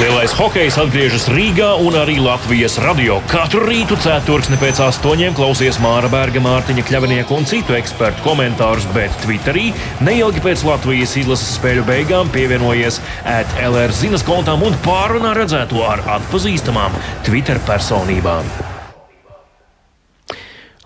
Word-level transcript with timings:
Lielais 0.00 0.32
hokejs 0.32 0.78
atgriežas 0.80 1.26
Rīgā 1.28 1.74
un 1.84 1.92
arī 2.00 2.14
Latvijas 2.24 2.78
radio. 2.80 3.18
Katru 3.28 3.66
rītu 3.68 3.98
ceturksni 4.00 4.56
pēc 4.56 4.78
astoņiem 4.86 5.34
klausies 5.36 5.76
Māra 5.82 6.08
Berga, 6.08 6.40
Mārtiņa 6.40 6.84
Kļavinieka 6.88 7.36
un 7.36 7.44
citu 7.44 7.76
ekspertu 7.76 8.24
komentārus, 8.24 8.86
bet 8.96 9.12
Twitterī 9.20 9.66
neilgi 10.00 10.40
pēc 10.40 10.64
Latvijas 10.64 11.12
izlases 11.20 11.52
spēļu 11.58 11.84
beigām 11.84 12.32
pievienojies 12.32 12.96
ētlR 13.28 13.92
zinas 13.92 14.24
kontām 14.24 14.64
un 14.64 14.80
pārunā 14.88 15.34
redzēto 15.36 15.84
ar 15.84 16.00
atpazīstamām 16.16 16.96
Twitter 17.28 17.60
personībām. 17.68 18.48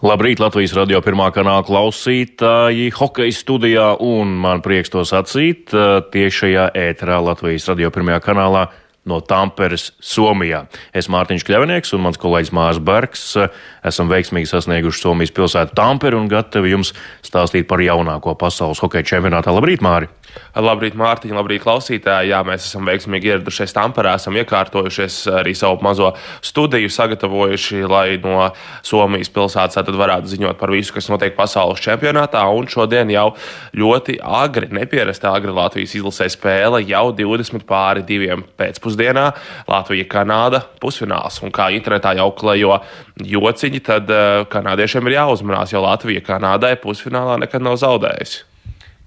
Labrīt, 0.05 0.43
Latvijas 0.43 0.75
radio 0.77 0.99
pirmā 1.01 1.31
kanāla 1.33 1.63
klausītāji, 1.65 2.91
hokeja 2.99 3.33
studijā, 3.33 3.93
un 4.03 4.35
man 4.43 4.59
prieks 4.61 4.91
to 4.93 5.07
sacīt 5.07 5.71
tiešajā 5.71 6.73
ēterā 6.77 7.23
Latvijas 7.31 7.71
radio 7.71 7.95
pirmajā 7.95 8.19
kanālā 8.27 8.67
no 9.09 9.21
Tamperes, 9.25 9.91
Somijā. 10.03 10.65
Es 10.97 11.11
Mārtiņš 11.13 11.45
Kļavinieks 11.47 11.95
un 11.97 12.05
mans 12.07 12.21
kolēģis 12.21 12.53
Mārs 12.57 12.81
Bergs 12.85 13.25
esam 13.85 14.11
veiksmīgi 14.13 14.51
sasnieguši 14.51 15.05
Somijas 15.05 15.35
pilsētu 15.37 15.77
Tamperi 15.79 16.19
un 16.19 16.31
gatavi 16.33 16.73
jums 16.73 16.95
stāstīt 17.25 17.69
par 17.71 17.85
jaunāko 17.85 18.37
pasaules 18.41 18.83
hokeja 18.85 19.15
čempionātā. 19.15 19.55
Labrīt, 19.55 19.85
Māri! 19.85 20.11
Labrīt, 20.55 20.95
Mārtiņ, 20.99 21.35
labrīt, 21.35 21.63
klausītāji! 21.65 22.31
Jā, 22.31 22.41
mēs 22.47 22.69
esam 22.69 22.87
veiksmīgi 22.87 23.33
ieradušies 23.33 23.75
Tamperē, 23.75 24.15
esam 24.21 24.37
iekārtojušies 24.39 25.17
arī 25.41 25.55
savu 25.59 25.81
mazo 25.83 26.13
studiju, 26.45 26.91
sagatavojuši, 26.95 27.81
lai 27.91 28.21
no 28.23 28.51
Somijas 28.87 29.33
pilsētas 29.35 29.81
tad 29.81 29.91
varētu 29.99 30.31
ziņot 30.31 30.61
par 30.61 30.71
visu, 30.75 30.95
kas 30.95 31.11
notiek 31.11 31.35
pasaules 31.35 31.83
čempionātā. 31.83 32.45
Un 32.55 32.71
šodien 32.71 33.11
jau 33.11 33.33
ļoti 33.75 34.21
agri, 34.23 34.71
nepierastā 34.75 35.35
agri 35.35 35.55
Latvijas 35.55 35.97
izlasē 35.99 36.31
spēle 36.33 36.85
jau 36.87 37.09
20 37.17 37.67
pāri 37.69 38.07
diviem 38.07 38.47
pēcpusdienā 38.59 39.27
Latvija, 39.71 40.07
Kanāda 40.15 40.63
pusfināls. 40.83 41.41
Un 41.43 41.53
kā 41.55 41.71
internetā 41.75 42.15
jau 42.19 42.31
klejo 42.39 42.79
jociņi, 43.19 43.85
tad 43.85 44.11
uh, 44.15 44.47
kanādiešiem 44.51 45.11
ir 45.11 45.19
jāuzmanās, 45.19 45.75
jo 45.75 45.83
Latvija 45.85 46.23
Kanādai 46.25 46.77
pusfinālā 46.81 47.41
nekad 47.43 47.65
nav 47.65 47.81
zaudējusi. 47.83 48.54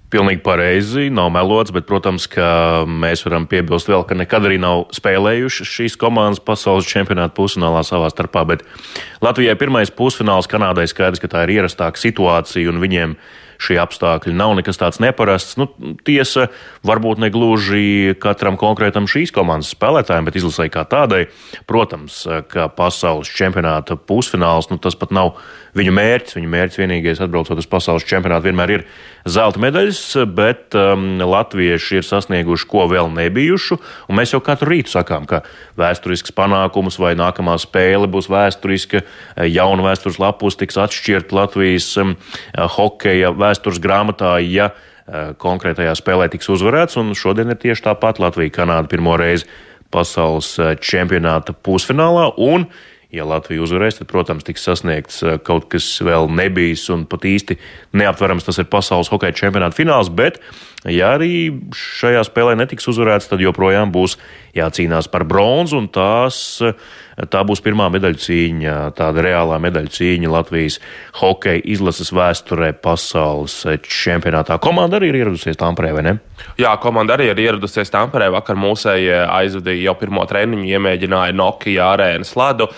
Pilnīgi 0.08 0.40
pareizi, 0.40 1.10
nav 1.12 1.28
melots, 1.34 1.72
bet, 1.74 1.84
protams, 1.88 2.24
ka 2.32 2.84
mēs 2.88 3.26
varam 3.26 3.44
piebilst 3.48 3.90
vēl, 3.90 4.06
ka 4.08 4.16
nekad 4.16 4.46
arī 4.48 4.56
nav 4.62 4.86
spēlējušas 4.96 5.68
šīs 5.68 5.98
komandas 6.00 6.40
pasaules 6.40 6.88
čempionāta 6.88 7.36
pusfinālā 7.36 7.82
savā 7.84 8.08
starpā. 8.12 8.46
Bet 8.48 8.64
Latvijai 9.20 9.58
pirmais 9.60 9.92
pusfināls, 9.92 10.48
Kanādai 10.48 10.86
skaidrs, 10.88 11.20
ka 11.20 11.28
tā 11.28 11.44
ir 11.44 11.58
ierastāka 11.58 12.00
situācija 12.00 12.72
un 12.72 12.80
viņiem 12.80 13.12
ir 13.12 13.47
šie 13.58 13.78
apstākļi 13.82 14.34
nav 14.38 14.54
nekas 14.58 14.78
tāds 14.80 15.00
neparasts. 15.02 15.58
Nu, 15.60 15.68
tiesa, 16.06 16.48
varbūt 16.86 17.20
ne 17.22 17.30
gluži 17.34 18.14
katram 18.22 18.58
konkrētam 18.60 19.08
šīs 19.10 19.34
komandas 19.34 19.72
spēlētājam, 19.74 20.28
bet 20.28 20.38
izlasēji 20.38 20.74
kā 20.74 20.86
tādai. 20.88 21.26
Protams, 21.68 22.22
ka 22.52 22.68
pasaules 22.72 23.30
čempionāta 23.34 23.98
pusfināls, 23.98 24.70
nu, 24.72 24.78
tas 24.82 24.96
pat 24.98 25.14
nav 25.14 25.34
viņu 25.78 25.94
mērķis. 25.94 26.38
Viņu 26.38 26.52
mērķis 26.54 26.80
vienīgais 26.82 27.22
atbraucot 27.24 27.58
uz 27.58 27.68
pasaules 27.70 28.06
čempionātu 28.08 28.48
vienmēr 28.48 28.74
ir 28.78 28.84
zelta 29.28 29.60
medaļas, 29.62 30.00
bet 30.32 30.76
um, 30.78 31.18
latvieši 31.20 31.98
ir 32.00 32.06
sasnieguši 32.06 32.68
ko 32.70 32.86
vēl 32.90 33.10
nebijušu. 33.14 33.78
Mēs 34.14 34.32
jau 34.34 34.40
katru 34.44 34.72
rītu 34.72 34.94
sakām, 34.94 35.26
ka 35.28 35.42
vēsturisks 35.78 36.34
panākums 36.36 36.98
vai 37.02 37.14
nākamā 37.18 37.58
spēle 37.60 38.08
būs 38.10 38.30
vēsturiska, 38.32 39.02
jauna 39.50 39.90
vēstures 39.90 40.20
lapus 40.22 40.56
tiks 40.58 40.78
atšķirt 40.80 41.34
Latvijas 41.36 41.90
um, 42.00 42.16
hokeja 42.78 43.34
vēstures 43.34 43.47
grāmatā, 43.56 44.36
ja 44.44 44.70
uh, 44.72 45.32
konkrētajā 45.40 45.94
spēlē 45.96 46.28
tiks 46.32 46.48
uzvarēts. 46.52 46.98
Un 47.00 47.14
šodien 47.16 47.48
ir 47.48 47.56
tieši 47.56 47.86
tāpat 47.88 48.20
Latvija-Kanāda 48.20 48.88
pirmo 48.88 49.16
reizi 49.16 49.48
pasaules 49.90 50.52
uh, 50.60 50.74
čempionāta 50.76 51.56
pusfinālā. 51.56 52.32
Un 52.36 52.68
Ja 53.08 53.24
Latvija 53.24 53.62
uzvarēs, 53.64 53.96
tad, 53.96 54.08
protams, 54.10 54.44
tiks 54.44 54.66
sasniegts 54.68 55.22
uh, 55.24 55.38
kaut 55.40 55.70
kas 55.72 55.86
vēl 56.04 56.26
nebijis 56.28 56.82
un 56.92 57.06
pat 57.08 57.24
īsti 57.24 57.56
neaptverams. 57.96 58.44
Tas 58.44 58.60
ir 58.60 58.68
pasaules 58.68 59.08
hokeja 59.08 59.32
čempionāta 59.32 59.78
fināls, 59.78 60.10
bet, 60.12 60.36
ja 60.84 61.14
arī 61.16 61.48
šajā 61.72 62.26
spēlē 62.28 62.58
netiks 62.60 62.84
uzvarēts, 62.92 63.30
tad 63.30 63.40
joprojām 63.40 63.94
būs 63.94 64.18
jācīnās 64.58 65.08
par 65.08 65.24
bronzu, 65.24 65.80
un 65.80 65.88
tās, 65.88 66.60
tā 67.32 67.42
būs 67.46 67.62
pirmā 67.64 67.88
medaļu 67.90 68.20
cīņa, 68.22 68.76
tāda 68.98 69.24
reālā 69.26 69.58
medaļu 69.62 69.90
cīņa 69.96 70.30
Latvijas 70.30 70.78
hokeja 71.18 71.64
izlases 71.64 72.12
vēsturē 72.14 72.72
pasaules 72.78 73.56
čempionātā. 73.82 74.60
Komanda 74.62 75.00
arī 75.00 75.10
ir 75.10 75.22
ieradusies 75.24 75.58
Tamperē, 75.58 75.92
vai 75.96 76.04
ne? 76.06 76.14
Jā, 76.60 76.70
komanda 76.78 77.16
arī 77.16 77.32
ir 77.32 77.40
ieradusies 77.42 77.90
Tamperē. 77.90 78.28
Vakar 78.30 78.58
mūsēji 78.60 79.10
aizvadīja 79.26 79.88
jau 79.88 79.96
pirmo 79.98 80.22
treniņu, 80.28 80.68
iemēģināja 80.70 81.34
Nokia 81.34 81.88
arēnas 81.96 82.30
ledu. 82.38 82.68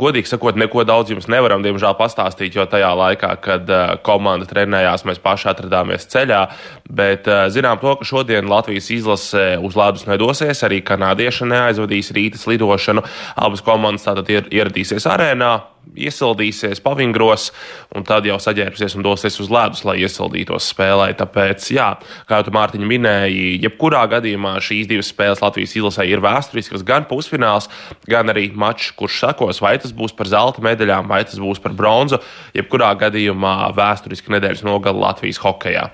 Godīgi 0.00 0.30
sakot, 0.30 0.56
neko 0.56 0.86
daudz 0.88 1.12
jums 1.12 1.28
nevaram, 1.28 1.60
diemžēl, 1.64 1.92
pastāstīt, 1.98 2.56
jo 2.56 2.64
tajā 2.64 2.94
laikā, 2.96 3.34
kad 3.44 3.68
komanda 4.06 4.48
trenējās, 4.48 5.04
mēs 5.08 5.20
paši 5.20 5.50
atradāmies 5.52 6.08
ceļā. 6.08 6.40
Bet 6.88 7.28
zinām 7.52 7.80
to, 7.82 7.92
ka 8.00 8.08
šodien 8.08 8.48
Latvijas 8.48 8.88
izlase 8.94 9.58
uz 9.60 9.76
ledus 9.76 10.06
nedosies, 10.08 10.64
arī 10.64 10.80
kanādieši 10.80 11.50
neaizvadīs 11.52 12.12
rītas 12.16 12.48
lidošanu. 12.48 13.04
Abas 13.36 13.60
komandas 13.60 13.81
tātad 14.02 14.28
ir 14.32 14.48
ieradīsies 14.52 15.06
arēnā, 15.10 15.52
iesildīsies, 15.98 16.80
pavingros, 16.82 17.48
un 17.96 18.04
tad 18.06 18.26
jau 18.28 18.38
saģērbsies 18.40 18.94
un 18.96 19.04
dosies 19.04 19.38
uz 19.42 19.50
ledus, 19.52 19.82
lai 19.84 19.98
iesildītos 20.04 20.68
spēlē. 20.72 21.10
Tāpēc, 21.18 21.66
jā, 21.74 21.88
kā 22.28 22.40
jau 22.40 22.54
Mārtiņa 22.54 22.88
minēja, 22.88 23.48
jebkurā 23.66 24.04
gadījumā 24.14 24.54
šīs 24.62 24.90
divas 24.90 25.10
spēles 25.12 25.42
Latvijas 25.42 25.74
izlasē 25.76 26.06
ir 26.08 26.22
vēsturiskas, 26.24 26.86
gan 26.86 27.08
pusfināls, 27.10 27.68
gan 28.08 28.32
arī 28.32 28.48
mačs, 28.54 28.92
kurš 28.98 29.24
sekos, 29.26 29.62
vai 29.64 29.74
tas 29.82 29.94
būs 29.96 30.14
par 30.16 30.30
zelta 30.30 30.64
medaļām, 30.64 31.10
vai 31.10 31.24
tas 31.26 31.40
būs 31.42 31.62
par 31.62 31.74
bronzu. 31.76 32.22
Jebkurā 32.56 32.94
gadījumā 33.02 33.72
vēsturiski 33.76 34.32
nedēļas 34.36 34.64
nogala 34.68 35.10
Latvijas 35.10 35.42
hokeja. 35.42 35.90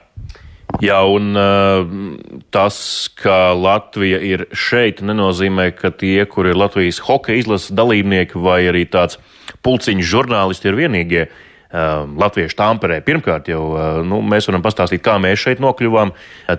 Jā, 0.79 0.99
un 1.09 1.33
uh, 1.33 1.89
tas, 2.55 2.77
ka 3.19 3.55
Latvija 3.56 4.21
ir 4.23 4.45
šeit, 4.53 5.01
nenozīmē, 5.03 5.71
ka 5.75 5.91
tie, 5.91 6.21
kur 6.29 6.47
ir 6.47 6.59
Latvijas 6.61 7.01
hokeja 7.06 7.41
izlases 7.41 7.73
dalībnieki 7.75 8.39
vai 8.39 8.61
arī 8.69 8.84
tāds 8.87 9.17
pulciņš 9.65 10.11
žurnālisti, 10.12 10.69
ir 10.69 10.79
vienīgie. 10.79 11.25
Uh, 11.69 12.06
Latviešu 12.21 12.56
tāmperē. 12.56 13.01
Pirmkārt, 13.05 13.51
jau 13.53 13.65
uh, 13.73 13.99
nu, 14.06 14.23
mēs 14.25 14.47
varam 14.49 14.62
pastāstīt, 14.65 15.03
kā 15.05 15.19
mēs 15.21 15.43
šeit 15.43 15.59
nokļuvām. 15.61 16.15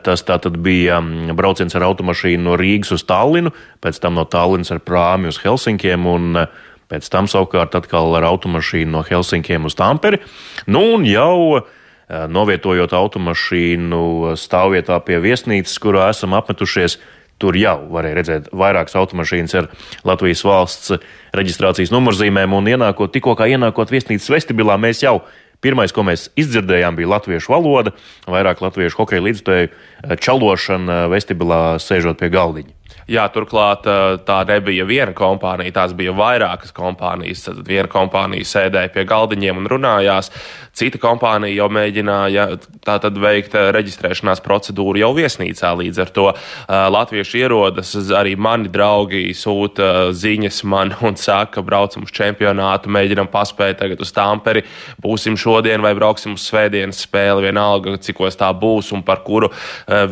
Tas 0.05 0.25
tā 0.25 0.37
tad 0.41 0.59
bija 0.61 0.99
um, 1.01 1.31
brauciens 1.37 1.73
ar 1.77 1.87
automašīnu 1.87 2.45
no 2.45 2.59
Rīgas 2.59 2.93
uz 2.97 3.05
Tallinu, 3.09 3.53
pēc 3.81 4.03
tam 4.03 4.19
no 4.19 4.27
Tallinas 4.29 4.73
ar 4.73 4.83
prāmi 4.85 5.31
uz 5.31 5.41
Helsinkiem 5.41 6.05
un 6.09 6.43
pēc 6.89 7.09
tam 7.09 7.29
savukārt 7.29 7.77
atkal 7.77 8.13
ar 8.19 8.27
automašīnu 8.29 8.93
no 8.99 9.01
Helsinkiem 9.05 9.65
uz 9.69 9.77
Tamperi. 9.79 10.21
Nu, 10.69 10.85
un 10.99 11.09
jau 11.09 11.33
uh, 11.57 11.65
Eh, 11.65 11.77
novietojot 12.09 12.93
automašīnu 12.97 14.35
stāvvietā 14.39 14.97
pie 15.05 15.19
viesnīcas, 15.23 15.77
kurā 15.81 16.09
esam 16.13 16.33
apmetušies. 16.37 16.97
Tur 17.39 17.55
jau 17.55 17.77
varēja 17.93 18.15
redzēt 18.17 18.47
vairākas 18.51 18.97
automašīnas 18.99 19.53
ar 19.55 19.69
Latvijas 20.03 20.41
valsts 20.43 20.97
reģistrācijas 21.37 21.93
numurzīmēm, 21.93 22.51
un 22.57 22.67
ienākot, 22.67 23.13
tikko 23.13 23.37
ienākot 23.47 23.93
viesnīcas 23.93 24.33
vestibilā, 24.33 24.75
mēs 24.81 25.05
jau 25.05 25.21
Pirmais, 25.59 25.91
ko 25.91 26.05
mēs 26.07 26.29
izdzirdējām, 26.39 26.95
bija 26.95 27.09
latviešu 27.17 27.51
valoda, 27.51 27.91
vairāk 28.31 28.61
latviešu 28.63 29.01
hokeja 29.01 29.25
līdzstēju 29.25 29.67
eh, 29.67 30.13
čalošana 30.15 31.01
vestibilā, 31.11 31.63
sēžot 31.83 32.21
pie 32.21 32.31
galdiņa. 32.31 32.78
Jā, 33.09 33.23
turklāt 33.33 33.87
tā 34.27 34.37
nebija 34.45 34.85
viena 34.85 35.15
kompānija, 35.17 35.73
tās 35.73 35.95
bija 35.97 36.13
vairākas 36.13 36.69
kompānijas. 36.77 37.41
Tad 37.47 37.63
viena 37.65 37.89
kompānija 37.89 38.45
sēdēja 38.45 38.91
pie 38.93 39.05
galdiņiem 39.09 39.57
un 39.57 39.69
runājās, 39.71 40.29
cita 40.77 40.99
kompānija 41.01 41.57
jau 41.57 41.69
mēģināja 41.73 42.45
tātad 42.85 43.17
veikt 43.17 43.55
reģistrēšanās 43.73 44.43
procedūru 44.45 45.01
jau 45.01 45.09
viesnīcā. 45.17 45.71
Līdz 45.79 46.01
ar 46.03 46.11
to 46.13 46.25
latvieši 46.69 47.41
ierodas, 47.41 47.95
arī 48.13 48.35
mani 48.37 48.69
draugi 48.69 49.23
sūta 49.33 50.11
ziņas 50.13 50.61
man 50.69 50.93
un 51.01 51.17
saka, 51.17 51.65
braucam 51.65 52.05
uz 52.05 52.13
čempionātu, 52.13 52.93
mēģinam 52.93 53.31
paspēt 53.33 53.81
tagad 53.81 54.05
uz 54.05 54.13
Tamperi, 54.13 54.63
būsim 55.01 55.39
šodien 55.39 55.81
vai 55.81 55.95
brauksim 55.97 56.37
uz 56.37 56.45
svētdienas 56.45 57.01
spēli, 57.07 57.47
vienalga, 57.49 57.97
cikos 58.05 58.37
tā 58.37 58.53
būs 58.53 58.93
un 58.93 59.01
par 59.07 59.25
kuru 59.25 59.49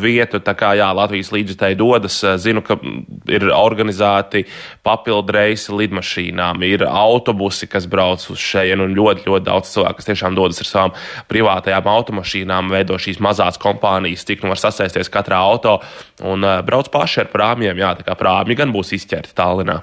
vietu. 0.02 0.42
Tā 0.42 0.58
kā 0.58 0.74
jā, 0.82 0.90
Latvijas 0.98 1.30
līdzjutēji 1.36 1.78
dodas, 1.78 2.18
zinu, 2.42 2.66
ka 2.66 2.80
ir 3.28 3.46
organizēti 3.54 4.44
papildu 4.86 5.34
reisi 5.36 5.74
lidmašīnām, 5.74 6.62
ir 6.68 6.86
autobusi, 6.88 7.68
kas 7.70 7.88
brauc 7.90 8.24
uz 8.32 8.40
šejienu, 8.42 8.88
un 8.88 8.96
ļoti, 8.98 9.26
ļoti 9.28 9.48
daudz 9.48 9.74
cilvēku, 9.74 10.00
kas 10.00 10.10
tiešām 10.10 10.38
dodas 10.38 10.62
ar 10.64 10.70
savām 10.70 10.96
privātajām 11.30 11.90
automašīnām, 11.94 12.72
veido 12.72 12.98
šīs 13.00 13.20
mazās 13.24 13.60
kompānijas, 13.62 14.26
cik 14.28 14.44
nu 14.44 14.52
var 14.54 14.62
sasēsties 14.62 15.12
katrā 15.12 15.40
auto 15.44 15.78
un 16.24 16.46
uh, 16.46 16.60
brauc 16.66 16.90
paši 16.94 17.24
ar 17.24 17.32
prāmjiem. 17.34 17.78
Jā, 17.78 17.94
tā 17.98 18.06
kā 18.08 18.18
prāmji 18.18 18.58
gan 18.58 18.74
būs 18.74 18.94
izķerti 18.98 19.36
Tallinā. 19.38 19.82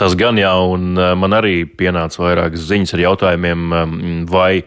Tas 0.00 0.16
gan 0.18 0.38
jau, 0.40 0.74
un 0.74 0.96
man 0.96 1.36
arī 1.36 1.60
pienāca 1.68 2.22
vairākas 2.24 2.64
ziņas 2.66 2.96
ar 2.96 3.02
jautājumiem, 3.04 3.60
vai 4.26 4.64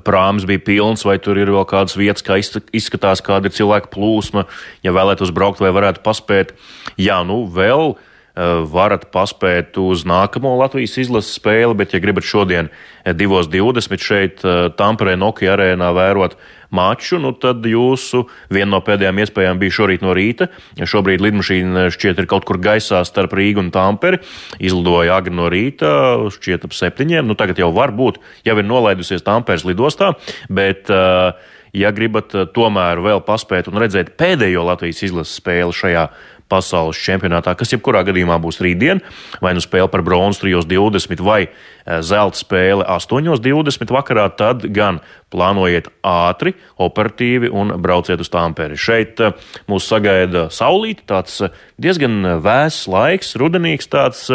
prāms 0.00 0.46
bija 0.48 0.62
pilns, 0.64 1.04
vai 1.04 1.18
tur 1.20 1.36
ir 1.40 1.52
vēl 1.52 1.66
kādas 1.68 1.98
vietas, 1.98 2.24
kā 2.24 2.38
izskatās, 2.40 3.20
kāda 3.24 3.50
ir 3.50 3.56
cilvēku 3.56 3.92
plūsma, 3.92 4.46
ja 4.84 4.94
vēlētos 4.96 5.34
braukt 5.36 5.60
vai 5.60 5.72
varētu 5.74 6.00
paspēt. 6.06 6.54
Jā, 6.96 7.20
nu 7.28 7.42
vēl 7.52 7.96
varat 8.34 9.10
paspēt 9.12 9.76
uz 9.76 10.06
nākamo 10.08 10.54
Latvijas 10.56 10.96
izlases 11.02 11.36
spēli, 11.36 11.76
bet, 11.76 11.92
ja 11.92 12.00
gribat 12.00 12.24
šodien 12.24 12.70
2.20 13.04 14.00
šeit 14.00 14.44
Tamperē 14.78 15.18
Nokia 15.20 15.52
arēnā 15.52 15.90
vērot 15.92 16.38
maču, 16.72 17.20
nu 17.20 17.34
tad 17.36 17.66
jūsu 17.68 18.24
viena 18.52 18.70
no 18.72 18.80
pēdējām 18.84 19.20
iespējām 19.22 19.60
bija 19.60 19.76
šorīt 19.76 20.04
no 20.04 20.16
rīta. 20.16 20.48
Šobrīd 20.80 21.20
lidmašīna 21.20 21.86
šķiet 21.92 22.22
ir 22.22 22.30
kaut 22.30 22.48
kur 22.48 22.60
gaisā 22.62 23.02
starp 23.04 23.36
Rīgu 23.36 23.66
un 23.66 23.72
Tamperi. 23.74 24.22
Izlidoja 24.56 25.18
agri 25.20 25.36
no 25.36 25.50
rīta, 25.52 25.92
šķiet 26.32 26.64
ap 26.68 26.76
septiņiem. 26.76 27.28
Nu, 27.28 27.36
tagad 27.38 27.60
jau 27.60 27.68
var 27.76 27.92
būt, 27.92 28.22
jau 28.48 28.56
ir 28.56 28.68
nolaidusies 28.68 29.24
Tamperes 29.26 29.66
lidostā, 29.68 30.14
bet 30.48 30.88
uh, 30.92 31.36
ja 31.76 31.92
gribat 31.92 32.34
tomēr 32.54 33.00
vēl 33.04 33.22
paspēt 33.24 33.68
un 33.70 33.80
redzēt 33.80 34.14
pēdējo 34.20 34.64
Latvijas 34.68 35.02
izlases 35.08 35.38
spēli 35.40 35.76
šajā 35.76 36.06
pasaules 36.52 37.00
čempionātā, 37.00 37.56
kas 37.56 37.72
jebkurā 37.72 38.04
gadījumā 38.08 38.36
būs 38.42 38.60
rītdien, 38.64 39.00
vai 39.44 39.54
nu 39.56 39.64
spēle 39.64 39.88
par 39.92 40.04
bronzu 40.04 40.44
3.20 40.44 41.24
vai 41.24 41.40
eh, 41.46 42.02
zelta 42.04 42.40
spēle 42.40 42.84
8.20 42.84 43.96
vakarā, 43.96 44.28
tad 44.36 44.66
gan 44.76 45.00
plānojiet 45.32 45.88
ātri, 46.04 46.52
operatīvi 46.82 47.48
un 47.48 47.72
brauciet 47.82 48.20
uz 48.20 48.28
Tāmperi. 48.32 48.76
Šeit 48.76 49.22
eh, 49.24 49.32
mūs 49.70 49.88
sagaida 49.88 50.46
saulīti, 50.52 51.06
tāds 51.08 51.38
eh, 51.46 51.56
diezgan 51.82 52.20
vēss 52.44 52.86
laiks, 52.92 53.34
rudenīgs 53.40 53.88
tāds. 53.92 54.26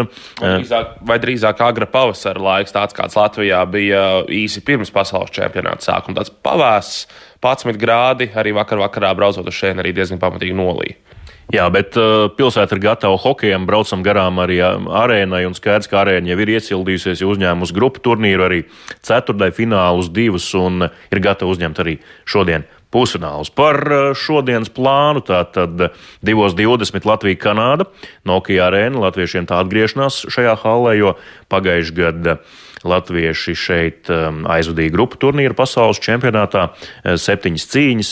Vai 0.41 0.57
drīzāk, 0.57 0.97
vai 1.07 1.19
drīzāk 1.23 1.63
agra 1.67 1.89
pavasara 1.91 2.43
laiks, 2.49 2.75
tāds 2.75 2.97
kāds 2.97 3.17
Latvijā 3.19 3.61
bija 3.69 4.03
īsi 4.33 4.63
pirms 4.65 4.93
pasaules 4.93 5.33
čempionāta 5.35 5.91
sākuma. 5.91 6.21
Tāds 6.21 6.33
pavēss, 6.45 7.05
11 7.43 7.77
grādi, 7.77 8.31
arī 8.33 8.55
vakar 8.57 8.81
vakarā 8.81 9.13
braucot 9.17 9.45
uz 9.47 9.55
šeit 9.55 9.77
arī 9.77 9.93
diezgan 9.95 10.21
pamatīgi 10.21 10.57
nolīja. 10.57 10.97
Jā, 11.47 11.63
bet 11.71 11.95
uh, 11.95 12.25
pilsēta 12.35 12.75
ir 12.75 12.81
gatava 12.83 13.15
hokejam, 13.23 13.63
braucam 13.69 14.01
garām 14.03 14.41
arī 14.43 14.57
arēnai, 14.59 15.45
un 15.47 15.53
skaidrs, 15.55 15.87
ka 15.87 16.01
arēna 16.01 16.33
jau 16.33 16.41
ir 16.43 16.51
iesildījusies, 16.57 17.21
jau 17.23 17.29
uzņēmusi 17.31 17.75
grupu 17.77 18.03
turnīru, 18.03 18.43
arī 18.43 18.59
ceturtajai 19.07 19.55
finālus 19.55 20.11
divus, 20.11 20.49
un 20.59 20.89
ir 20.89 21.23
gatava 21.23 21.53
uzņemt 21.55 21.79
arī 21.79 21.95
šodien 22.27 22.67
pusfināls. 22.91 23.53
Par 23.55 23.79
šodienas 24.19 24.73
plānu 24.75 25.23
tātad 25.27 25.87
2.20 26.27 27.07
Latvija, 27.07 27.39
Kanāda, 27.47 27.87
Nokia 28.27 28.67
arēna, 28.67 29.05
latviešiem 29.07 29.47
tā 29.47 29.61
atgriešanās 29.63 30.25
šajā 30.27 30.59
hallē, 30.65 30.97
jo 30.99 31.15
pagājuši 31.51 31.95
gadu 31.95 32.39
Latvieši 32.85 33.55
šeit 33.57 34.11
um, 34.13 34.43
aizvadīja 34.49 34.93
grupu 34.93 35.19
turnīru 35.21 35.57
pasaules 35.57 36.01
čempionātā, 36.03 36.67
uh, 36.69 37.15
septiņas 37.17 37.67
cīņas. 37.73 38.11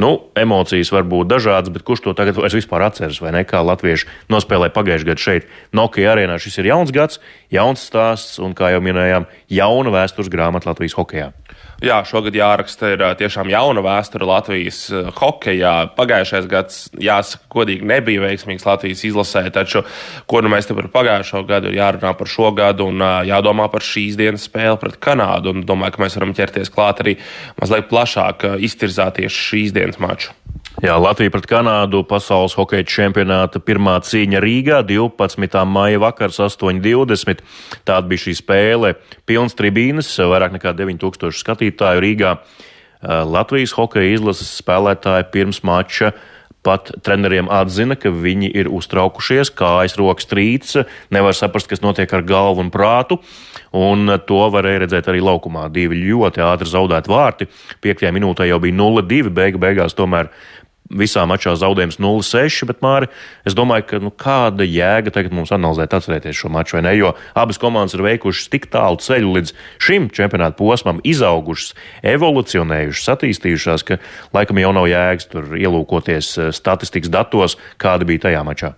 Nu, 0.00 0.12
emocijas 0.36 0.92
var 0.94 1.06
būt 1.08 1.30
dažādas, 1.32 1.72
bet 1.74 1.86
kurš 1.86 2.04
to 2.08 2.16
tagad 2.18 2.38
vispār 2.44 2.84
atceras, 2.88 3.20
vai 3.24 3.32
ne? 3.36 3.44
Kā 3.48 3.62
latvieši 3.64 4.10
nospēlēja 4.32 4.74
pagājušajā 4.76 5.10
gadā 5.10 5.26
šeit, 5.28 5.48
Nokia 5.74 6.12
arēnā. 6.12 6.38
Šis 6.42 6.60
ir 6.60 6.70
jauns 6.72 6.92
gads, 6.94 7.20
jauns 7.54 7.84
stāsts 7.88 8.40
un, 8.42 8.56
kā 8.56 8.74
jau 8.74 8.82
minējām, 8.84 9.28
jauna 9.52 9.94
vēstures 9.94 10.32
grāmata 10.32 10.70
Latvijas 10.70 10.98
hokeja. 10.98 11.32
Jā, 11.82 11.98
šogad 12.06 12.36
jāraksta 12.36 12.92
ir 12.94 13.02
tiešām 13.18 13.50
jauna 13.50 13.82
vēsture 13.84 14.26
Latvijas 14.28 14.78
hokeja. 15.18 15.72
Pagājušais 15.96 16.46
gads, 16.48 16.76
jāsaka, 17.02 17.48
godīgi 17.52 17.88
nebija 17.88 18.22
veiksmīgs 18.22 18.64
Latvijas 18.64 19.02
izlasē, 19.08 19.42
taču, 19.52 19.82
ko 20.30 20.40
nu 20.44 20.52
mēs 20.52 20.70
te 20.70 20.76
par 20.76 20.88
pagājušo 20.94 21.42
gadu 21.48 21.72
ir 21.72 21.80
jārunā 21.80 22.14
par 22.16 22.30
šo 22.30 22.52
gadu 22.56 22.88
un 22.92 23.02
jādomā 23.28 23.66
par 23.72 23.84
šīs 23.94 24.18
dienas 24.20 24.46
spēli 24.48 24.80
pret 24.82 25.00
Kanādu. 25.02 25.54
Un 25.54 25.66
domāju, 25.66 25.96
ka 25.96 26.04
mēs 26.04 26.18
varam 26.18 26.34
ķerties 26.36 26.72
klāt 26.74 27.02
arī 27.04 27.18
mazliet 27.60 27.90
plašāk 27.90 28.48
iztirzāt 28.66 29.20
tieši 29.20 29.46
šīs 29.50 29.76
dienas 29.76 30.00
maču. 30.02 30.34
Jā, 30.82 30.96
Latvija 30.98 31.30
pret 31.30 31.46
Kanādu 31.46 32.00
pasaules 32.10 32.56
hokeja 32.58 32.82
čempionāta 32.90 33.60
pirmā 33.62 33.94
cīņa 34.02 34.40
Rīgā 34.42 34.80
12. 34.88 35.60
maija 35.70 36.00
vakars 36.02 36.40
8.20. 36.42 37.44
Tāda 37.86 38.10
bija 38.10 38.24
šī 38.24 38.34
spēle. 38.40 38.94
Pilns 39.22 39.54
tribīnes, 39.54 40.10
vairāk 40.18 40.56
nekā 40.56 40.74
9000 40.74 41.38
skatītāju 41.44 42.02
Rīgā. 42.02 42.34
Latvijas 43.04 43.76
hokeja 43.76 44.16
izlases 44.16 44.50
spēlētāji 44.58 45.28
pirms 45.30 45.62
mača 45.62 46.10
pat 46.64 46.90
treneriem 47.04 47.50
atzina, 47.52 47.96
ka 48.00 48.12
viņi 48.12 48.50
ir 48.56 48.70
uztraukušies, 48.72 49.52
kājas 49.54 49.98
rokas 50.00 50.28
trīc, 50.30 50.72
nevar 51.14 51.36
saprast, 51.36 51.68
kas 51.70 51.84
notiek 51.84 52.10
ar 52.16 52.24
galvu 52.26 52.64
un 52.64 52.72
prātu. 52.74 53.20
Un 53.74 54.06
to 54.28 54.40
varēja 54.54 54.84
redzēt 54.84 55.08
arī 55.10 55.22
laukumā. 55.24 55.66
Divi 55.74 55.98
ļoti 55.98 56.42
ātri 56.46 56.70
zaudēti 56.70 57.10
vārti. 57.10 57.48
Piektajā 57.82 58.12
minūtē 58.14 58.46
jau 58.46 58.60
bija 58.62 58.76
0-2, 58.78 59.32
beigu 59.34 59.60
beigās 59.62 59.96
tomēr 59.98 60.30
visā 60.94 61.24
mačā 61.28 61.54
zaudējums 61.58 61.98
0-6, 62.02 62.64
bet 62.70 62.82
Māri, 62.84 63.10
es 63.46 63.56
domāju, 63.56 63.86
ka 63.90 64.00
nu, 64.02 64.12
kāda 64.14 64.66
jēga 64.66 65.12
tagad 65.14 65.34
mums 65.36 65.52
analizēt, 65.54 65.96
atcerēties 65.96 66.38
šo 66.38 66.50
maču 66.54 66.78
vai 66.78 66.84
ne, 66.86 66.94
jo 66.98 67.12
abas 67.38 67.60
komandas 67.62 67.96
ir 67.96 68.04
veikušas 68.06 68.50
tik 68.52 68.68
tālu 68.72 69.00
ceļu 69.02 69.34
līdz 69.38 69.54
šim 69.84 70.08
čempionāta 70.14 70.58
posmam, 70.58 71.02
izaugušas, 71.04 71.74
evolucionējušas, 72.14 73.10
attīstījušās, 73.16 73.86
ka 73.88 74.00
laikam 74.36 74.62
jau 74.62 74.72
nav 74.76 74.88
jēgas 74.90 75.30
tur 75.32 75.54
ielūkoties 75.58 76.32
eh, 76.38 76.54
statistikas 76.54 77.12
datos, 77.12 77.58
kāda 77.80 78.08
bija 78.08 78.28
tajā 78.28 78.46
mačā. 78.46 78.74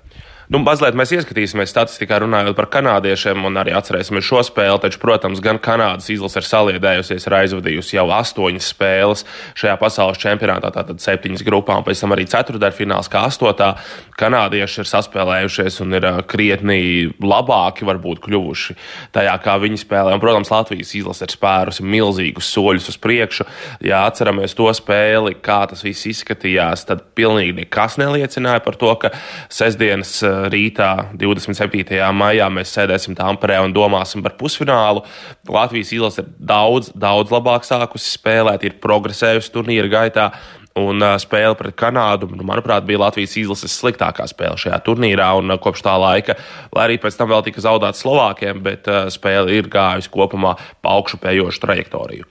Nu, 0.46 0.60
mazliet 0.62 0.94
mēs 0.94 1.10
ieskatīsimies 1.10 1.72
statistikā, 1.72 2.20
runājot 2.22 2.54
par 2.54 2.68
kanādiešiem, 2.70 3.42
un 3.48 3.58
arī 3.58 3.72
atcerēsimies 3.74 4.26
šo 4.28 4.44
spēli. 4.46 4.78
Taču, 4.84 5.00
protams, 5.02 5.40
gan 5.42 5.58
Kanādas 5.62 6.06
izlase 6.12 6.38
ir 6.38 6.46
saliedējusies, 6.46 7.26
ir 7.26 7.34
aizvadījusi 7.40 7.96
jau 7.96 8.04
astoņas 8.14 8.68
spēles 8.70 9.24
šajā 9.58 9.74
pasaules 9.80 10.20
čempionātā, 10.22 10.70
tātad 10.76 11.02
septiņas 11.02 11.42
grupā, 11.46 11.74
un 11.80 11.86
pēc 11.86 12.02
tam 12.04 12.14
arī 12.14 12.28
ceturdaļfināls, 12.30 13.10
kā 13.10 13.24
astotā. 13.26 13.72
Kanādieši 14.16 14.84
ir 14.84 14.90
saspēlējušies 14.92 15.80
un 15.82 15.98
ir 15.98 16.06
krietni 16.30 16.78
labāki, 17.18 17.88
varbūt 17.88 18.22
kļuvuši 18.28 18.78
tajā, 19.18 19.34
kā 19.42 19.58
viņi 19.64 19.82
spēlē. 19.82 20.14
Un, 20.14 20.22
protams, 20.22 20.52
Latvijas 20.54 20.94
izlase 20.94 21.26
ir 21.26 21.34
spērusi 21.34 21.82
milzīgus 21.82 22.52
soļus 22.54 22.92
uz 22.94 23.00
priekšu. 23.02 23.48
Ja 23.84 24.04
atceramies 24.06 24.54
to 24.54 24.70
spēli, 24.78 25.34
kā 25.42 25.64
tas 25.66 25.82
viss 25.84 26.06
izskatījās, 26.14 26.86
tad 26.86 27.02
pilnīgi 27.18 27.58
nekas 27.64 27.98
neliecināja 27.98 28.62
par 28.62 28.78
to, 28.78 28.94
ka 29.02 29.12
sestdienas 29.52 30.14
rītā, 30.52 30.90
27. 31.18 31.96
maijā, 32.16 32.50
mēs 32.52 32.74
sēdēsim 32.76 33.16
Tamperē 33.18 33.60
un 33.64 33.74
domāsim 33.76 34.24
par 34.24 34.36
pusfinālu. 34.40 35.04
Latvijas 35.48 35.94
izlase 35.96 36.24
ir 36.24 36.30
daudz, 36.52 36.92
daudz 36.94 37.34
labāk 37.34 37.66
sākusi 37.68 38.14
spēlēt, 38.18 38.66
ir 38.66 38.78
progresējusi 38.82 39.52
turnīra 39.54 39.92
gaitā. 39.92 40.30
Un 40.76 41.00
uh, 41.00 41.14
spēle 41.16 41.56
pret 41.56 41.72
Kanādu, 41.78 42.28
nu, 42.36 42.44
manuprāt, 42.44 42.84
bija 42.84 43.00
Latvijas 43.06 43.38
izlases 43.40 43.72
sliktākā 43.80 44.26
spēle 44.28 44.58
šajā 44.60 44.76
turnīrā. 44.84 45.30
Uh, 45.40 45.54
kopš 45.62 45.86
tā 45.86 45.94
laika, 45.96 46.36
lai 46.76 46.84
arī 46.84 46.98
pēc 47.00 47.16
tam 47.16 47.30
vēl 47.32 47.46
tika 47.46 47.64
zaudēta 47.64 47.96
Slovākiem, 47.96 48.60
bet 48.64 48.90
uh, 48.92 49.06
spēle 49.12 49.56
ir 49.56 49.70
gājusi 49.72 50.12
kopumā 50.12 50.52
pa 50.84 50.98
augšupējošu 50.98 51.62
trajektoriju. 51.64 52.28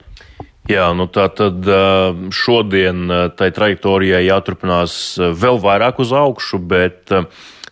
Jā, 0.70 0.88
nu 0.98 1.06
tā 1.14 1.28
tad 1.30 1.68
šodien 2.34 3.12
tai 3.38 3.52
trajektorijai 3.54 4.24
jāturpinās 4.26 4.96
vēl 5.38 5.60
vairāk 5.62 6.00
uz 6.02 6.10
augšu, 6.18 6.58
bet 6.58 7.14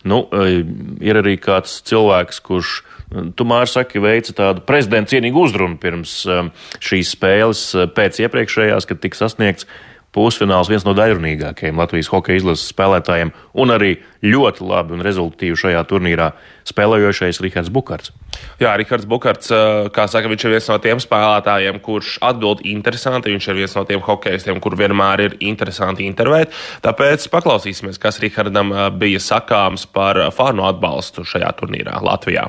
Nu, 0.04 0.24
e, 0.28 0.60
ir 1.04 1.18
arī 1.20 1.38
kāds 1.40 1.78
cilvēks, 1.88 2.42
kurš 2.44 2.74
e, 2.80 3.24
Tomēr 3.38 3.70
saki, 3.70 4.02
veica 4.04 4.34
tādu 4.36 4.64
prezidenta 4.68 5.14
cienīgu 5.14 5.46
uzrunu 5.46 5.78
pirms 5.80 6.18
e, 6.28 6.38
šīs 6.84 7.14
spēles, 7.16 7.64
pēc 7.96 8.20
iepriekšējās, 8.26 8.88
kad 8.90 9.00
tika 9.00 9.22
sasniegts 9.22 9.68
pusfināls, 10.14 10.70
viens 10.70 10.86
no 10.86 10.94
daļrunīgākajiem 10.96 11.80
Latvijas 11.80 12.10
hokeja 12.12 12.40
izlases 12.40 12.70
spēlētājiem, 12.70 13.32
un 13.58 13.74
arī 13.74 13.96
ļoti 14.24 14.64
labi 14.64 14.96
un 14.96 15.04
rezultatīvi 15.04 15.58
šajā 15.58 15.82
turnīrā 15.90 16.30
spēlējošais 16.70 17.42
Rihards 17.44 17.72
Bukārts. 17.74 18.14
Jā, 18.62 18.72
Rihards 18.78 19.06
Bukārts, 19.10 19.52
kā 19.94 20.06
saka, 20.10 20.30
viņš 20.32 20.46
ir 20.46 20.54
viens 20.54 20.70
no 20.70 20.78
tiem 20.82 21.02
spēlētājiem, 21.02 21.80
kurš 21.84 22.16
atbild 22.24 22.64
interesanti. 22.66 23.34
Viņš 23.34 23.50
ir 23.50 23.60
viens 23.60 23.76
no 23.76 23.84
tiem 23.88 24.02
hokeistiem, 24.04 24.62
kur 24.64 24.78
vienmēr 24.78 25.26
ir 25.26 25.38
interesanti 25.44 26.08
intervēt. 26.08 26.54
Tāpēc 26.84 27.28
paklausīsimies, 27.34 28.00
kas 28.00 28.22
Rihardam 28.22 28.72
bija 28.98 29.22
sakāms 29.22 29.86
par 29.90 30.22
fanu 30.34 30.66
atbalstu 30.70 31.26
šajā 31.28 31.52
turnīrā 31.60 32.00
Latvijā. 32.04 32.48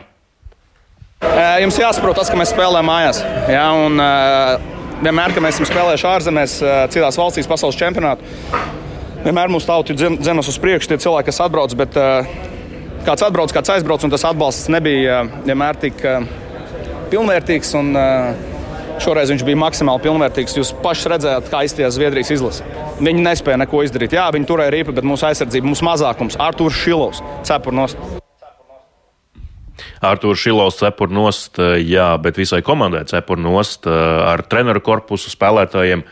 Jums 1.62 1.78
jāsaprot 1.80 2.18
tas, 2.20 2.30
ka 2.30 2.38
mēs 2.38 2.52
spēlējam 2.54 2.90
mājās. 2.90 3.22
Ja, 3.50 3.70
un, 3.74 3.98
vienmēr, 5.04 5.36
kad 5.36 5.44
mēs 5.44 5.60
esam 5.60 5.70
spēlējuši 5.70 6.10
ārzemēs, 6.12 6.58
citās 6.94 7.20
valstīs, 7.20 7.50
pasaules 7.50 7.80
čempionātā, 7.80 8.24
vienmēr 9.26 9.52
mūsu 9.52 9.70
tauta 9.70 9.96
dzenas 9.96 10.52
uz 10.52 10.60
priekšu, 10.62 10.92
tie 10.92 11.02
cilvēki, 11.06 11.32
kas 11.32 11.42
atbrauc. 11.48 11.76
Bet, 11.80 11.98
kāds 13.06 13.26
atbrauc, 13.26 13.54
kāds 13.54 13.72
aizbrauc, 13.76 14.04
un 14.06 14.14
tas 14.14 14.26
atbalsts 14.28 14.72
nebija 14.74 15.22
eh, 15.22 15.32
vienmēr 15.46 15.80
tik 15.82 16.04
eh, 16.06 16.28
pilnvērtīgs. 17.14 17.74
Un, 17.82 17.96
eh, 18.00 18.52
Šoreiz 19.04 19.28
viņš 19.28 19.42
bija 19.44 19.60
maksimāli 19.60 20.06
pilnvērtīgs. 20.06 20.56
Jūs 20.56 20.72
paši 20.80 21.12
redzējāt, 21.12 21.50
kā 21.52 21.66
izties 21.68 21.98
Zviedrijas 21.98 22.32
izlase. 22.32 22.64
Viņi 23.04 23.26
nespēja 23.28 23.60
neko 23.66 23.84
izdarīt. 23.84 24.16
Jā, 24.16 24.30
viņi 24.32 24.48
turēja 24.48 24.72
rīpu, 24.78 24.96
bet 24.96 25.04
mūsu 25.04 25.28
aizsardzība, 25.28 25.68
mūsu 25.68 25.84
mazākums, 25.84 26.40
Arthurs 26.40 26.80
Šilovs, 26.80 27.26
cepurnos. 27.44 28.00
Arthurs 30.08 30.44
Šilovs 30.44 30.80
cepur 30.82 31.12
nost, 31.14 31.60
jā, 31.82 32.08
bet 32.22 32.38
visai 32.40 32.62
komandai 32.66 33.04
cepur 33.10 33.40
nost 33.42 33.88
ar 33.90 34.44
treneru 34.50 34.82
korpusu 34.86 35.32
spēlētājiem, 35.34 36.06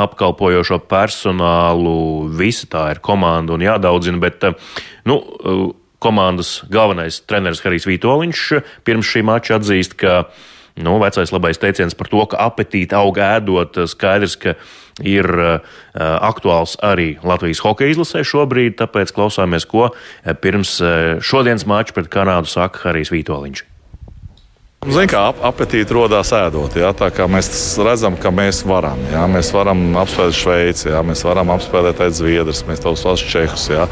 apkalpojošo 0.00 0.80
personālu. 0.90 2.28
Visa 2.38 2.68
tā 2.70 2.86
ir 2.94 3.02
komanda 3.04 3.56
un 3.56 3.64
jādaudzina, 3.64 4.20
bet 4.22 4.46
nu, 5.08 5.20
komandas 6.00 6.60
galvenais 6.72 7.20
treneris 7.28 7.60
Harijs 7.64 7.86
Vitoļņš 7.88 8.46
pirms 8.88 9.10
šī 9.12 9.24
mača 9.26 9.58
atzīst, 9.60 9.98
ka 10.00 10.22
nu, 10.80 10.96
vecais 11.02 11.32
labais 11.34 11.60
teiciens 11.60 11.96
par 11.96 12.08
to, 12.08 12.22
ka 12.30 12.40
apetīti 12.48 12.96
aug 12.96 13.20
ēdot, 13.20 13.82
skaidrs, 13.90 14.38
ka 14.40 14.56
ir 15.06 15.28
uh, 15.30 15.58
aktuāls 16.00 16.76
arī 16.84 17.14
Latvijas 17.24 17.62
hokeja 17.64 17.96
izlasē 17.96 18.24
šobrīd, 18.26 18.78
tāpēc 18.80 19.14
klausāmies, 19.16 19.66
ko 19.68 19.90
pirms 20.44 20.76
šodienas 21.24 21.66
mača 21.68 21.96
pret 21.96 22.12
Kanādu 22.12 22.50
saka 22.50 22.84
Harijs 22.86 23.12
Vitoļņš. 23.14 23.69
Ziniet, 24.80 25.10
kā 25.12 25.26
ap, 25.28 25.42
apetīti 25.44 25.92
radās 25.92 26.30
ēdot. 26.32 26.72
Jā, 26.80 26.94
tā 26.96 27.10
kā 27.12 27.26
mēs 27.28 27.50
redzam, 27.84 28.14
ka 28.16 28.30
mēs 28.32 28.62
varam. 28.64 28.96
Jā, 29.12 29.26
mēs 29.28 29.50
varam 29.52 29.82
apspēlēt 30.00 30.38
Šveici, 30.38 30.86
jā, 30.88 31.02
mēs 31.04 31.20
varam 31.26 31.52
apspēlēt 31.52 32.00
Zviedrijas, 32.16 32.62
mēs 32.64 32.80
tos 32.80 33.04
pašus 33.04 33.28
Čehus. 33.28 33.66
Jā. 33.68 33.84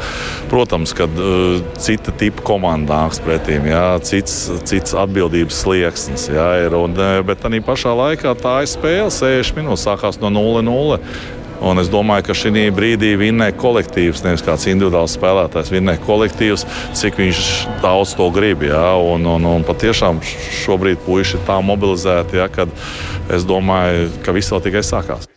Protams, 0.49 0.95
ka 0.97 1.05
uh, 1.05 1.61
cita 1.77 2.09
tipa 2.17 2.41
komanda 2.41 3.03
nāks 3.03 3.21
pretīm, 3.21 3.69
jā, 3.69 3.83
cits, 4.01 4.47
cits 4.65 4.97
atbildības 4.97 5.61
slieksnis. 5.61 6.25
Jā, 6.33 6.47
ir, 6.65 6.73
un, 6.73 6.97
bet 7.29 7.45
tā 7.45 7.53
pašā 7.69 7.93
laikā 7.93 8.33
tā 8.41 8.55
ir 8.65 8.73
spēle. 8.73 9.13
60 9.13 9.61
minūtes 9.61 9.85
sākās 9.85 10.17
no 10.25 10.33
0-0. 10.33 11.03
Un 11.59 11.81
es 11.81 11.89
domāju, 11.91 12.29
ka 12.29 12.35
šī 12.37 12.69
brīdī 12.71 13.15
vinnē 13.19 13.49
kolektīvs, 13.59 14.23
nevis 14.23 14.43
kāds 14.45 14.67
individuāls 14.71 15.17
spēlētājs. 15.17 15.71
Vinnē 15.73 15.97
kolektīvs, 16.05 16.63
cik 16.95 17.19
viņš 17.19 17.41
daudz 17.83 18.13
to 18.15 18.29
grib. 18.31 18.63
Ja? 18.63 18.93
Un, 18.95 19.27
un, 19.27 19.47
un 19.47 19.65
patiešām 19.67 20.21
šobrīd 20.63 21.03
puiši 21.03 21.35
ir 21.39 21.43
tā 21.49 21.59
mobilizēti, 21.63 22.39
ja, 22.39 22.47
ka 22.47 22.69
es 23.35 23.43
domāju, 23.47 24.07
ka 24.23 24.35
viss 24.35 24.55
vēl 24.55 24.63
tikai 24.69 24.85
sākās. 24.87 25.27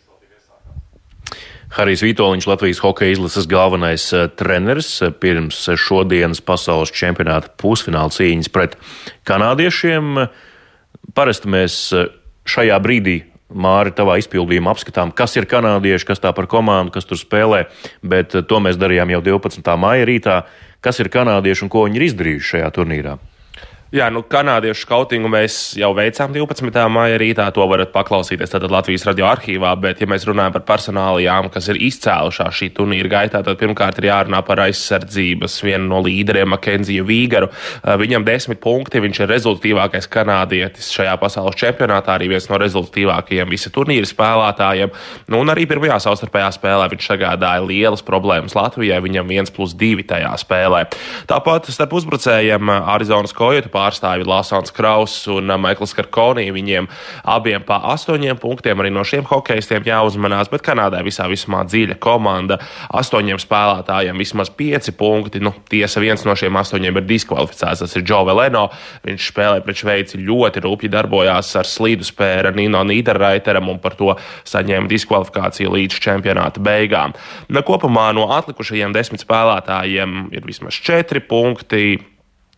Harijs 1.73 2.03
Vitoļņš, 2.05 2.47
Latvijas 2.47 2.79
hokeja 2.85 3.15
izlases 3.15 3.47
galvenais 3.49 4.05
eh, 4.13 4.27
treneris 4.37 4.93
eh, 5.01 5.09
pirms 5.09 5.65
šodienas 5.81 6.43
pasaules 6.45 6.93
čempionāta 6.93 7.49
pusfināla 7.57 8.13
cīņas 8.13 8.51
pret 8.53 8.77
kanādiešiem. 9.25 10.27
Parasti 11.17 11.49
mēs 11.49 11.77
eh, 11.97 12.11
šajā 12.45 12.77
brīdī 12.83 13.17
Māri, 13.53 13.93
tavā 13.95 14.17
izpildījumā 14.21 14.73
apskatām, 14.73 15.13
kas 15.15 15.37
ir 15.37 15.47
kanādieši, 15.49 16.07
kas 16.09 16.23
tā 16.23 16.33
par 16.35 16.49
komandu, 16.51 16.93
kas 16.95 17.07
tur 17.09 17.19
spēlē, 17.19 17.65
bet 18.01 18.35
to 18.49 18.61
mēs 18.63 18.79
darījām 18.81 19.13
jau 19.13 19.21
12. 19.33 19.75
maija 19.79 20.09
rītā. 20.09 20.39
Kas 20.83 20.99
ir 20.99 21.07
kanādieši 21.13 21.63
un 21.63 21.71
ko 21.71 21.85
viņi 21.87 22.01
ir 22.01 22.09
izdarījuši 22.09 22.49
šajā 22.55 22.73
turnīrā? 22.75 23.15
Jā, 23.93 24.07
nu, 24.09 24.23
kanādiešu 24.25 24.87
skautingu 24.87 25.29
mēs 25.29 25.55
jau 25.77 25.91
veicām 25.93 26.31
12. 26.33 26.73
maija 26.89 27.17
rītā. 27.21 27.43
To 27.53 27.67
varat 27.69 27.91
paklausīties 27.93 28.49
tātad 28.49 28.71
Latvijas 28.73 29.03
radio 29.05 29.27
arhīvā. 29.29 29.69
Bet, 29.77 29.99
ja 30.01 30.07
mēs 30.09 30.23
runājam 30.25 30.55
par 30.55 30.63
personālijām, 30.65 31.51
kas 31.53 31.67
ir 31.69 31.77
izcēlušās 31.77 32.57
šī 32.57 32.71
turnīra 32.73 33.11
gaitā, 33.11 33.43
tad 33.45 33.59
pirmkārt 33.59 33.99
ir 34.01 34.07
jārunā 34.07 34.39
par 34.47 34.63
aizsardzības 34.63 35.59
vienu 35.61 35.91
no 35.91 35.99
līderiem, 36.07 36.49
Makenziju 36.55 37.05
Vīgaru. 37.05 37.51
Viņam 38.01 38.25
desmit 38.25 38.63
punkti, 38.63 39.03
viņš 39.03 39.19
ir 39.21 39.29
rezultatīvākais 39.29 40.09
kanādietis 40.09 40.89
šajā 40.95 41.13
pasaules 41.21 41.59
čempionātā, 41.61 42.17
arī 42.17 42.31
viens 42.33 42.49
no 42.49 42.57
rezultatīvākajiem 42.65 43.53
visa 43.53 43.69
turnīra 43.77 44.09
spēlētājiem. 44.09 44.89
Nu, 45.29 45.43
un 45.45 45.53
arī 45.53 45.67
pirmajā 45.69 45.99
savstarpējā 46.07 46.49
spēlē 46.57 46.89
viņš 46.95 47.11
sagādāja 47.11 47.61
lielas 47.69 48.01
problēmas 48.09 48.57
Latvijai. 48.57 49.03
Viņam 49.05 49.29
viens 49.29 49.53
plus 49.53 49.77
divi 49.77 50.01
tajā 50.01 50.33
spēlē. 50.41 50.87
Tāpat 51.29 51.69
starp 51.77 51.93
uzbrucējiem 52.01 52.73
Arizonas 52.81 53.37
Kojotu 53.37 53.69
pārstāvi 53.83 54.27
Lasons 54.27 54.73
Krauss 54.75 55.27
un 55.31 55.51
uh, 55.51 55.59
Maikls 55.59 55.93
Karkonī. 55.97 56.47
Viņiem 56.55 56.87
abiem 57.35 57.63
pa 57.67 57.81
astoņiem 57.93 58.39
punktiem 58.41 58.79
arī 58.79 58.91
no 58.93 59.03
šiem 59.07 59.27
hokeistiem 59.29 59.85
jāuzmanās, 59.87 60.51
bet 60.51 60.63
Kanādai 60.65 61.03
visā 61.05 61.27
vismā 61.31 61.63
dziļa 61.67 61.99
komanda. 62.03 62.59
Astoņiem 62.93 63.41
spēlētājiem 63.41 64.19
vismaz 64.19 64.51
pieci 64.53 64.93
punkti. 64.97 65.41
Nu, 65.43 65.53
tiesa, 65.69 66.01
viens 66.03 66.23
no 66.27 66.35
šiem 66.39 66.57
astoņiem 66.61 67.01
ir 67.01 67.07
diskvalificēts. 67.09 67.83
Tas 67.83 67.97
ir 67.97 68.05
Džo 68.07 68.23
Veleno. 68.29 68.69
Viņš 69.03 69.29
spēlē 69.33 69.63
pret 69.65 69.81
Šveici 69.83 70.21
ļoti 70.23 70.63
rūpīgi 70.63 70.93
darbojās 70.93 71.51
ar 71.59 71.67
slīdu 71.67 72.07
spēru 72.07 72.53
Nino 72.55 72.83
Nīderreiteram 72.87 73.71
un 73.73 73.81
par 73.83 73.97
to 73.99 74.13
saņēma 74.49 74.89
diskvalifikāciju 74.91 75.73
līdz 75.75 75.99
čempionāta 76.03 76.63
beigām. 76.63 77.15
Nu, 77.49 77.63
kopumā 77.65 78.09
no 78.15 78.29
atlikušajiem 78.37 78.95
desmit 78.95 79.25
spēlētājiem 79.25 80.29
ir 80.33 80.47
vismaz 80.47 80.79
četri 80.83 81.23
punkti. 81.23 82.12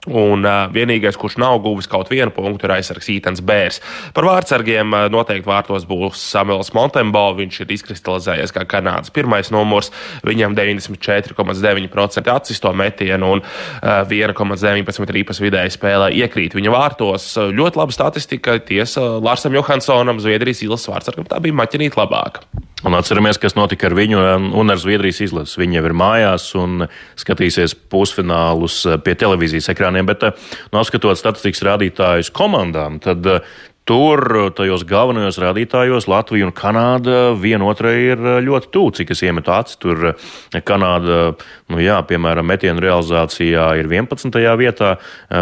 Un 0.05 0.45
uh, 0.45 0.65
vienīgais, 0.73 1.17
kurš 1.17 1.39
nav 1.41 1.57
guvis 1.63 1.89
kaut 1.89 2.11
vienu 2.13 2.29
punktu, 2.33 2.67
ir 2.67 2.75
aizsargs 2.75 3.09
Ītens 3.09 3.41
Bērs. 3.45 3.81
Par 4.13 4.27
vārdsargiem 4.27 4.93
uh, 4.93 5.07
noteikti 5.11 5.49
vārtos 5.49 5.87
būs 5.89 6.21
Samuels 6.33 6.71
Montembo. 6.77 7.25
Viņš 7.39 7.61
ir 7.63 7.73
izkristalizējies 7.77 8.53
kā 8.55 8.67
Kanādas 8.69 9.13
pirmais 9.15 9.49
numurs. 9.53 9.91
Viņam 10.27 10.53
94,9% 10.57 12.33
atsisto 12.35 12.73
metienu 12.77 13.33
un 13.37 13.41
uh, 13.41 14.05
1,19 14.05 15.15
rīpas 15.17 15.41
vidēji 15.41 15.73
spēlē 15.73 16.11
iekrīt 16.21 16.57
viņa 16.57 16.75
vārtos. 16.75 17.31
Ļoti 17.55 17.81
laba 17.81 17.95
statistika. 17.95 18.59
Tiesa, 18.65 19.01
Lārsam 19.23 19.57
Johansonam, 19.57 20.21
Zviedrijas 20.23 20.63
īlas 20.65 20.85
vārdsargam, 20.89 21.27
tā 21.29 21.41
bija 21.43 21.57
maķinīt 21.57 21.97
labāk. 21.99 22.43
Un 22.85 22.93
atceramies, 22.93 23.39
kas 23.41 23.55
notika 23.57 23.89
ar 23.89 23.95
viņu 23.97 24.21
un 24.53 24.69
ar 24.69 24.77
Zviedrijas 24.77 25.23
izlasi. 25.25 25.57
Viņi 25.63 25.79
jau 25.79 25.85
ir 25.87 25.97
mājās 25.97 26.51
un 26.59 26.85
skatīsies 27.17 27.73
pusfinālus 27.89 28.83
uh, 28.85 28.99
pie 29.01 29.15
televīzijas 29.17 29.71
ekrāna 29.73 29.85
ekraniem, 29.85 30.05
bet 30.09 30.23
eh, 30.23 30.33
nu, 30.71 30.81
apskatot 30.81 31.17
statistikas 31.19 31.63
rādītājus 31.65 32.33
komandām, 32.33 32.99
tad 33.03 33.25
eh, 33.25 33.55
Tur, 33.85 34.17
tajos 34.57 34.81
galvenajos 34.89 35.37
rādītājos, 35.37 36.07
Latvija 36.09 36.47
un 36.47 36.53
Kanāda 36.57 37.35
vienotrai 37.37 37.91
ir 38.01 38.17
eh, 38.17 38.39
ļoti 38.41 38.71
tuvu, 38.73 38.95
cik 38.97 39.11
es 39.13 39.21
iemetu 39.21 39.53
acis. 39.53 39.77
Tur 39.77 40.17
Kanāda, 40.65 41.35
nu 41.69 41.77
jā, 41.77 41.99
piemēram, 42.09 42.49
metienu 42.49 42.81
realizācijā 42.81 43.67
ir 43.77 43.85
11. 43.85 44.41
vietā, 44.57 44.95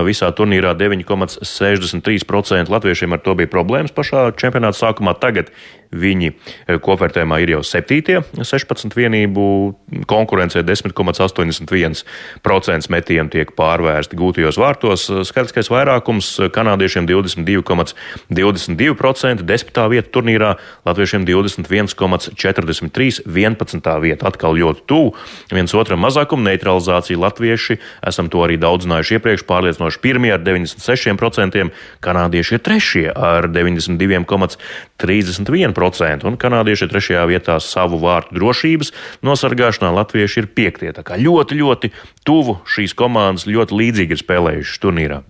visā 0.04 0.28
turnīrā 0.36 0.76
9,63%. 0.76 2.68
Latviešiem 2.76 3.16
ar 3.16 3.24
to 3.24 3.32
bija 3.40 3.48
problēmas 3.56 3.96
pašā 3.96 4.26
čempionāta 4.36 4.76
sākumā. 4.82 5.16
Tagad 5.24 5.56
Viņi 5.94 6.34
eh, 6.34 6.80
kopvērtējumā 6.82 7.38
ir 7.44 7.50
jau 7.56 7.62
7. 7.66 8.22
16 8.42 8.96
vienību 8.98 9.74
konkurencē 10.10 10.64
10,81% 10.66 12.90
metienu 12.94 13.30
tiek 13.34 13.50
pārvērsti 13.58 14.18
gūtajos 14.18 14.58
vārtos. 14.62 15.02
Skaitliskais 15.30 15.70
vairākums 15.72 16.28
kanādiešiem 16.54 17.06
22,22%, 17.10 19.44
10. 19.46 19.90
vieta 19.94 20.10
turnīrā, 20.14 20.52
latviešiem 20.88 21.22
21,43%, 21.30 23.22
11. 23.28 24.02
vieta 24.04 24.24
atkal 24.30 24.54
ļoti 24.58 24.82
tuvu. 24.90 25.08
Viens 25.54 25.74
otram 25.78 26.00
mazākumu 26.04 26.44
neutralizācija 26.48 27.18
latvieši 27.22 27.74
esam 28.08 28.28
to 28.34 28.40
arī 28.46 28.56
daudzinājuši 28.62 29.12
iepriekš, 29.18 29.44
pārliecinoši 29.50 30.02
pirmie 30.04 30.32
ar 30.36 30.42
96%, 30.44 31.70
kanādieši 32.04 32.52
ir 32.58 32.62
trešie 32.66 33.08
ar 33.14 33.44
92,31% 33.52 35.83
10%, 35.84 36.28
un 36.28 36.38
kanādieši 36.40 36.86
ir 36.86 36.92
trešajā 36.94 37.24
vietā 37.30 37.58
savu 37.64 38.00
vārtu 38.02 38.38
drošības 38.38 38.94
nosargāšanā, 39.26 39.92
latvieši 39.98 40.44
ir 40.44 40.50
piektie. 40.56 40.92
Tā 40.96 41.04
kā 41.06 41.18
ļoti, 41.20 41.58
ļoti 41.60 41.92
tuvu 42.28 42.60
šīs 42.70 42.96
komandas 42.98 43.48
ļoti 43.50 43.80
līdzīgi 43.80 44.16
ir 44.16 44.22
spēlējušas 44.22 44.84
turnīrā. 44.84 45.22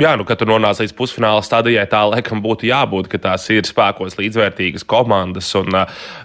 Jā, 0.00 0.14
nu, 0.18 0.26
kad 0.28 0.40
tu 0.40 0.48
nonāc 0.50 0.82
līdz 0.82 0.96
pusfināla 0.98 1.44
stadijai, 1.46 1.86
tā 1.90 2.02
laikam 2.08 2.42
būtu 2.44 2.68
jābūt, 2.70 3.10
ka 3.12 3.22
tās 3.30 3.46
ir 3.52 3.68
spēkos 3.68 4.18
līdzvērtīgas 4.20 4.86
komandas. 4.88 5.52
Un, 5.58 5.82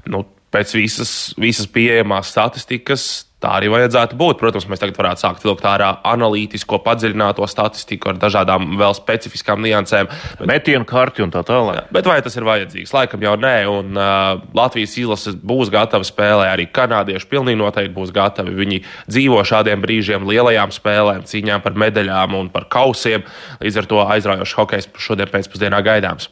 nu, 0.09 0.25
pēc 0.55 0.75
visas, 0.77 1.13
visas 1.41 1.69
pieejamās 1.71 2.31
statistikas 2.33 3.25
Tā 3.45 3.51
arī 3.59 3.67
vajadzētu 3.69 4.17
būt. 4.17 4.39
Protams, 4.41 4.65
mēs 4.71 4.81
tagad 4.81 4.97
varētu 4.97 5.21
sākt 5.21 5.43
vilkt 5.45 5.65
ārā 5.69 5.91
analītisko, 6.09 6.79
padziļināto 6.81 7.45
statistiku 7.49 8.09
ar 8.09 8.17
dažādām 8.17 8.71
vēl 8.79 8.95
specifiskām 8.97 9.61
niansēm. 9.61 10.09
Bet, 10.39 10.47
Metienu 10.49 10.87
karti 10.89 11.21
un 11.21 11.33
tā 11.33 11.43
tālāk. 11.45 11.91
Bet 11.93 12.09
vai 12.09 12.17
tas 12.25 12.33
ir 12.39 12.47
vajadzīgs? 12.47 12.93
Laikam 12.95 13.21
jau 13.21 13.35
nē, 13.37 13.53
un 13.69 13.99
uh, 13.99 14.41
Latvijas 14.57 14.95
izlase 14.97 15.35
būs 15.45 15.69
gatava 15.73 16.07
spēlē, 16.07 16.47
arī 16.55 16.65
kanādieši 16.73 17.29
pilnīgi 17.29 17.59
noteikti 17.61 17.93
būs 17.93 18.15
gatavi. 18.15 18.55
Viņi 18.57 18.81
dzīvo 19.13 19.43
šādiem 19.45 19.85
brīžiem, 19.85 20.25
lielajām 20.25 20.73
spēlēm, 20.73 21.21
cīņām 21.29 21.61
par 21.61 21.77
medaļām 21.85 22.33
un 22.39 22.49
par 22.55 22.65
kausiem. 22.73 23.27
Līdz 23.61 23.83
ar 23.83 23.91
to 23.93 24.01
aizraujošs 24.07 24.57
hokejs 24.57 24.89
šodien 25.05 25.29
pēcpusdienā 25.29 25.85
gaidāms. 25.85 26.31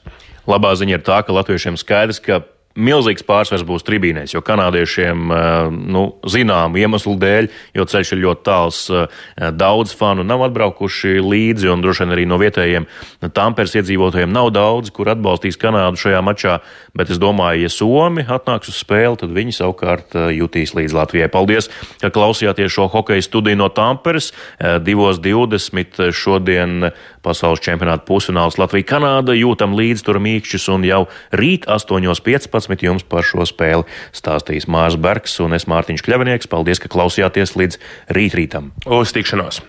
Labā 0.50 0.74
ziņa 0.82 0.98
ir 0.98 1.06
tā, 1.06 1.22
ka 1.22 1.38
latviešiem 1.38 1.78
skaidrs, 1.78 2.24
ka 2.26 2.42
milzīgs 2.74 3.26
pārsvars 3.26 3.64
būs 3.68 3.86
tribīnēs, 3.86 4.34
jo 4.34 4.42
kanādiešiem, 4.46 5.32
eh, 5.32 5.70
nu, 5.94 6.04
zināmu 6.26 6.80
iemeslu 6.82 7.16
dēļ, 7.20 7.50
jo 7.78 7.86
ceļš 7.86 8.14
ir 8.14 8.24
ļoti 8.26 8.44
tāls, 8.44 8.80
eh, 8.90 9.52
daudz 9.52 9.94
fanu 9.94 10.24
nav 10.26 10.42
atbraukuši 10.50 11.22
līdzi, 11.22 11.70
un 11.72 11.82
droši 11.82 12.06
vien 12.06 12.18
arī 12.18 12.28
no 12.28 12.38
vietējiem 12.38 12.88
Tampers 13.34 13.76
iedzīvotājiem 13.76 14.32
nav 14.32 14.52
daudz, 14.52 14.92
kur 14.92 15.06
atbalstīs 15.06 15.58
Kanādu 15.58 15.98
šajā 15.98 16.22
mačā, 16.24 16.60
bet 16.96 17.10
es 17.10 17.18
domāju, 17.18 17.62
ja 17.62 17.70
Somi 17.70 18.24
atnāks 18.24 18.70
uz 18.70 18.84
spēli, 18.84 19.18
tad 19.18 19.30
viņi 19.30 19.54
savukārt 19.54 20.16
eh, 20.16 20.34
jutīs 20.40 20.74
līdz 20.74 20.94
Latvijai. 20.94 21.30
Paldies, 21.30 21.70
ka 22.02 22.10
klausījāties 22.10 22.74
šo 22.74 22.90
hokeja 22.90 23.22
studiju 23.22 23.58
no 23.58 23.70
Tamperes. 23.70 24.32
2.20 24.60 26.12
šodien 26.12 26.92
pasaules 27.24 27.64
čempionāta 27.64 28.06
pusfināls 28.08 28.60
Latvija-Kanāda 28.62 29.36
jūtam 29.38 29.78
līdz 29.78 30.06
tur 30.06 30.20
mīkšķus, 30.24 30.70
un 30.76 30.88
jau 30.88 31.04
rīt 31.32 31.68
8.15 31.72 32.54
11 32.54 32.88
jums 32.88 33.04
par 33.08 33.26
šo 33.28 33.46
spēli 33.48 33.88
stāstīs 34.16 34.68
Mārs 34.68 34.98
Bergs 35.00 35.40
un 35.44 35.56
es 35.58 35.68
Mārtiņš 35.70 36.06
Kļavinieks. 36.06 36.52
Paldies, 36.52 36.82
ka 36.84 36.92
klausījāties 36.92 37.58
līdz 37.60 37.80
rītrītam. 38.14 38.74
Uz 38.86 39.16
tikšanos! 39.16 39.64